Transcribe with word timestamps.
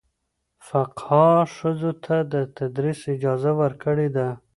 فقهاء 0.67 1.43
ښځو 1.57 1.91
ته 2.05 2.15
د 2.33 2.35
تدریس 2.57 2.99
اجازه 3.15 3.51
ورکړې 3.61 4.07
ده. 4.15 4.27